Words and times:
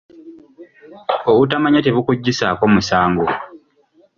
Obutamanya 1.29 1.79
tebukuggyisaako 1.85 2.63
musango. 2.73 3.25